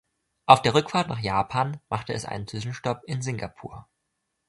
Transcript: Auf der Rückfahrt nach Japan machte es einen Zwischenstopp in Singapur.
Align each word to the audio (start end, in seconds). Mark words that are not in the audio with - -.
Auf 0.47 0.63
der 0.63 0.73
Rückfahrt 0.73 1.09
nach 1.09 1.19
Japan 1.19 1.79
machte 1.87 2.11
es 2.13 2.25
einen 2.25 2.47
Zwischenstopp 2.47 3.03
in 3.05 3.21
Singapur. 3.21 3.85